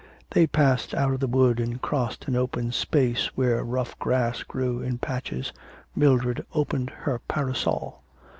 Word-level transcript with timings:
They 0.31 0.47
passed 0.47 0.95
out 0.95 1.13
of 1.13 1.19
the 1.19 1.27
wood 1.27 1.59
and 1.59 1.79
crossed 1.79 2.27
an 2.27 2.35
open 2.35 2.71
space 2.71 3.27
where 3.35 3.63
rough 3.63 3.99
grass 3.99 4.41
grew 4.41 4.81
in 4.81 4.97
patches. 4.97 5.53
Mildred 5.95 6.43
opened 6.55 6.89
her 7.01 7.19
parasol. 7.27 8.01